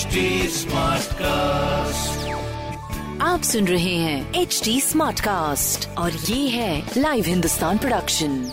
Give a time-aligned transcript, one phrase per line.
[0.00, 0.20] HD
[1.14, 2.28] cast
[3.22, 8.52] आप सुन रहे हैं एच डी स्मार्ट कास्ट और ये है लाइव हिंदुस्तान प्रोडक्शन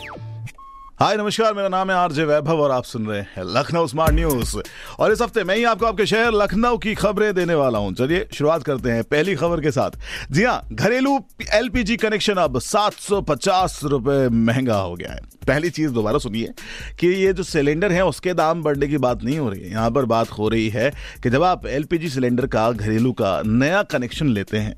[1.02, 4.57] हाय नमस्कार मेरा नाम है आरजे वैभव और आप सुन रहे हैं लखनऊ स्मार्ट न्यूज़
[4.99, 8.27] और इस हफ़्ते मैं ही आपको आपके शहर लखनऊ की खबरें देने वाला हूँ। चलिए
[8.33, 9.91] शुरुआत करते हैं पहली खबर के साथ।
[10.31, 11.19] जी हाँ घरेलू
[11.53, 16.53] एलपीजी कनेक्शन अब 750 रुपए महँगा हो गया है। पहली चीज़ दोबारा सुनिए
[16.99, 19.91] कि ये जो सिलेंडर है, उसके दाम बढ़ने की बात नहीं हो रही है। यहाँ
[19.91, 20.91] पर बात हो रही है
[21.23, 24.75] कि जब आप एलपीजी सिलेंडर का, घरेलू का नया कनेक्शन लेते हैं,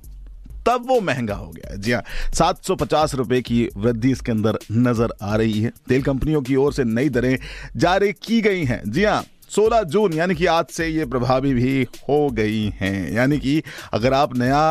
[0.67, 2.01] तब वो महँगा हो गया जी हाँ
[2.33, 6.55] सात सौ पचास रुपए की वृद्धि इसके अंदर नज़र आ रही है। तेल कंपनियों की
[6.55, 7.38] ओर से नई दरें
[7.75, 11.83] जारी की गई हैं। जी हाँ 16 जून, यानी कि आज से ये प्रभावी भी
[12.09, 13.61] हो गई हैं। यानी कि
[13.93, 14.61] अगर आप नया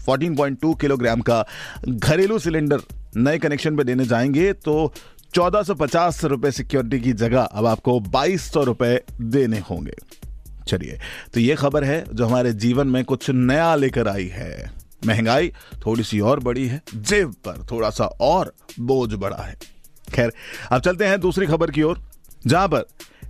[0.00, 1.44] 14.2 किलोग्राम का
[1.88, 2.80] घरेलू सिलेंडर
[3.16, 4.92] नए कनेक्शन पे देने जाएँगे तो
[5.36, 9.94] चौदह सौ पचास रुपए सिक्योरिटी की जगह अब आपको बाईस सौ रुपए देने होंगे।
[10.68, 10.98] चलिए
[11.34, 14.70] तो ये खबर है जो हमारे जीवन में कुछ नया लेकर आई है।
[15.06, 15.52] महँगाई
[15.86, 19.56] थोड़ी सी और बड़ी है, जेब पर थोड़ा सा और बोझ बढ़ा है।
[20.14, 20.32] खैर,
[20.72, 22.00] अब चलते हैं दूसरी खबर की ओर।
[22.46, 22.86] जहाँ पर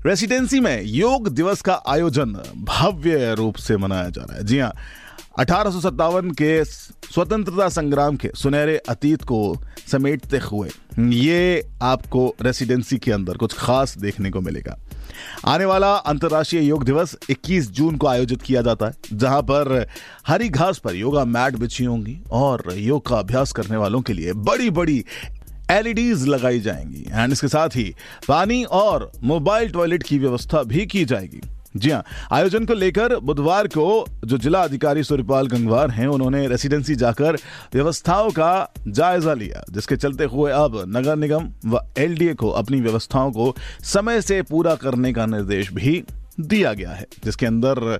[0.06, 4.72] रेसिडेंसी में योग दिवस का आयोजन भव्य रूप से मनाया जा रहा है। जी हाँ
[5.38, 5.80] अठारह
[6.32, 9.40] के स्वतंत्रता संग्राम के सुनहरे अतीत को
[9.86, 10.68] समेटते हुए
[11.12, 14.78] ये आपको रेसिडेंसी के अंदर कुछ खास देखने को मिलेगा।
[15.46, 19.86] आने वाला अंतर्राष्ट्रीय योग दिवस 21 जून को आयोजित किया जाता है, जहाँ पर
[20.26, 24.32] हरी घास पर योगा मैट बिछी होंगी और योग का अभ्यास करने वालों के लिए
[24.32, 25.04] बड़ी बड़ी
[25.70, 27.95] एलईडीज लगाई जाएँगी। एंड इसके साथ ही
[28.28, 31.41] पानी और मोबाइल टॉयलेट की व्यवस्था भी की जाएगी।
[31.77, 36.94] जी हाँ आयोजन को लेकर बुधवार को जो जिला अधिकारी सूर्यपाल गंगवार हैं, उन्होंने रेसिडेंसी
[36.94, 37.37] जाकर
[37.75, 43.33] व्यवस्थाओं का जायजा लिया, जिसके चलते हुए अब नगर निगम व एलडीए को अपनी व्यवस्थाओं
[43.33, 46.03] को समय से पूरा करने का निर्देश भी
[46.41, 47.98] दिया गया है, जिसके अंदर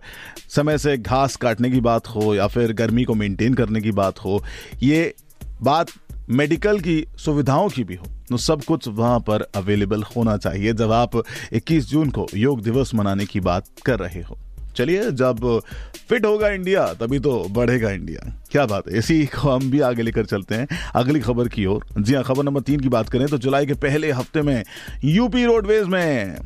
[0.51, 4.19] समय से घास काटने की बात हो या फिर गर्मी को मेंटेन करने की बात
[4.19, 4.43] हो,
[4.83, 5.15] ये
[5.63, 5.91] बात
[6.31, 10.93] मेडिकल की सुविधाओं की भी हो तो सब कुछ वहाँ पर अवेलेबल होना चाहिए। जब
[10.93, 11.23] आप
[11.53, 14.39] 21 जून को योग दिवस मनाने की बात कर रहे हो,
[14.77, 15.61] चलिए जब
[16.09, 18.99] फिट होगा इंडिया, तभी तो बढ़ेगा इंडिया। क्या बात है?
[18.99, 22.45] इसी को हम भी आगे लेकर चलते हैं। अगली खबर की ओर। जी हाँ खबर
[22.45, 24.63] नंबर तीन की बात करें तो जुलाई के पहले हफ़्ते में
[25.05, 26.37] यूपी रोडवेज़ में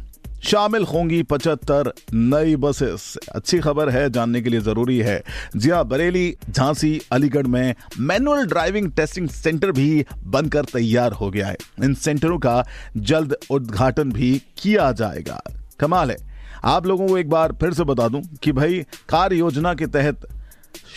[0.44, 5.22] शामिल होंगी पचहत्तर नई बसेस। अच्छी खबर है, जानने के लिए ज़रूरी है।
[5.56, 11.46] जी हाँ बरेली, झांसी, अलीगढ़ में मैनुअल ड्राइविंग टेस्टिंग सेंटर भी बनकर तैयार हो गया
[11.46, 15.42] है। इन सेंटरों का जल्द उद्घाटन भी किया जाएगा।
[15.80, 16.16] कमाल है।
[16.64, 20.26] आप लोगों को एक बार फिर से बता दूँ कि भाई, कार्य योजना के तहत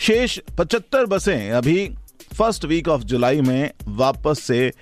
[0.00, 1.94] शेष पचहत्तर बसें अभी
[2.38, 4.72] फ़र्स्ट वीक ऑफ़ जुलाई में वापस से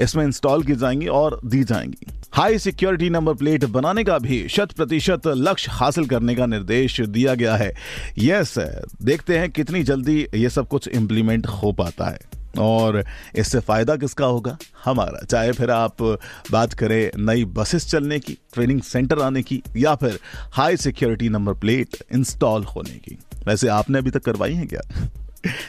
[0.00, 4.72] इसमें इंस्टॉल की जाएँगी और दी जाएँगी। हाई सिक्योरिटी नंबर प्लेट बनाने का भी शत
[4.72, 7.74] प्रतिशत लक्ष्य हासिल करने का निर्देश दिया गया है।
[8.18, 8.54] यस,
[9.02, 12.18] देखते हैं कितनी जल्दी ये सब कुछ इम्प्लीमेंट हो पाता है।
[12.58, 13.04] और
[13.36, 14.58] इससे फ़ायदा किसका होगा?
[14.84, 16.02] हमारा। चाहे फिर आप
[16.50, 20.18] बात करें नई बसेस चलने की ट्रेनिंग सेंटर आने की, या फिर
[20.52, 24.80] high security number plate install होने की। वैसे आपने अभी तक करवाई है क्या?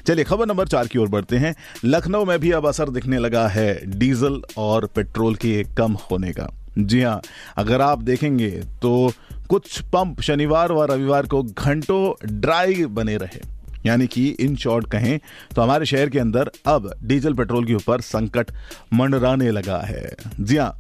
[0.06, 1.56] चलिए, खबर नंबर चार की ओर बढ़ते हैं।
[1.86, 6.50] लखनऊ में भी अब असर दिखने लगा है। डीजल और पेट्रोल के कम होने का।
[6.78, 7.22] जी हाँ
[7.58, 8.50] अगर आप देखेंगे
[8.82, 9.12] तो
[9.50, 13.42] कुछ पंप शनिवार व रविवार को घंटों ड्राई बने रहे।
[13.86, 15.20] यानी कि इन शॉर्ट कहें
[15.56, 18.52] तो हमारे शहर के अंदर अब डीजल पेट्रोल के ऊपर संकट
[18.94, 20.74] मंडराने लगा है। जी हाँ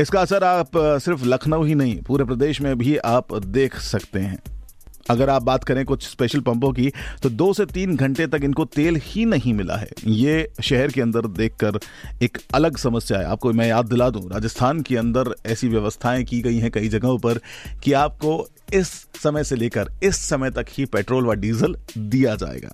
[0.00, 4.38] इसका असर आप सिर्फ़ लखनऊ ही नहीं, पूरे प्रदेश में भी आप देख सकते हैं।
[5.10, 6.92] अगर आप बात करें कुछ स्पेशल पंपों की
[7.22, 11.00] तो दो से तीन घंटे तक इनको तेल ही नहीं मिला है। ये शहर के
[11.00, 11.78] अंदर देखकर
[12.22, 16.40] एक अलग समस्या है। आपको मैं याद दिला दूँ, राजस्थान के अंदर ऐसी व्यवस्थाएँ की
[16.40, 17.40] गई हैं कई जगहों पर
[17.84, 18.88] कि आपको इस
[19.22, 22.72] समय से लेकर इस समय तक ही पेट्रोल व डीजल दिया जाएगा।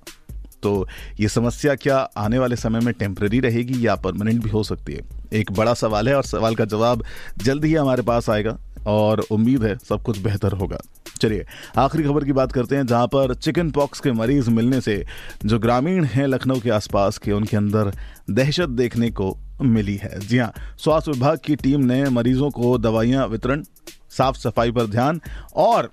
[0.63, 0.89] तो
[1.21, 5.18] ये समस्या क्या आने वाले समय में टेम्प्रेरी रहेगी या परमानेंट भी हो सकती है?
[5.33, 7.05] एक बड़ा सवाल है और सवाल का जवाब
[7.39, 10.79] जल्द ही हमारे पास आएगा और उम्मीद है सब कुछ बेहतर होगा।
[11.21, 11.47] चलिए,
[11.79, 15.05] आखिरी खबर की बात करते हैं, जहाँ पर चिकन पॉक्स के मरीज़ मिलने से
[15.45, 17.93] जो ग्रामीण हैं लखनऊ के आसपास के, उनके अंदर
[18.31, 23.27] दहशत देखने को मिली है। जी हाँ स्वास्थ्य विभाग की टीम ने मरीजों को दवाइयाँ
[23.29, 23.63] वितरण,
[24.11, 25.21] साफ़ सफ़ाई पर ध्यान
[25.57, 25.91] और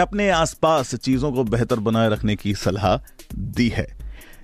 [0.00, 2.96] अपने आसपास चीज़ों को बेहतर बनाए रखने की सलाह
[3.34, 3.86] दी है।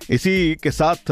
[0.09, 1.11] इसी के साथ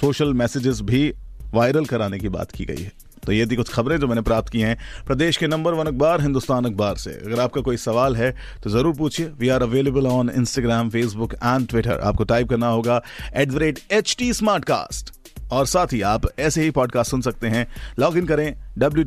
[0.00, 1.12] सोशल मैसेजेस भी
[1.54, 2.92] वायरल कराने की बात की गई है।
[3.26, 4.76] तो ये थी कुछ खबरें जो मैंने प्राप्त की हैं।
[5.06, 8.30] प्रदेश के नंबर वन अखबार, हिंदुस्तान अखबार से। अगर आपका कोई सवाल है
[8.64, 13.00] तो ज़रूर पूछिए। We are available on Instagram Facebook and Twitter आपको टाइप करना होगा
[13.36, 14.32] at the rate H T
[14.64, 15.12] smartcast
[15.52, 17.66] और साथ ही आप ऐसे ही पॉडकास्ट सुन सकते हैं।
[17.98, 19.04] लॉग इन करें डब्ल्यू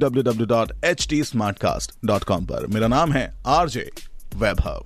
[2.45, 3.89] पर। मेरा नाम है आरजे
[4.35, 4.85] वैभव।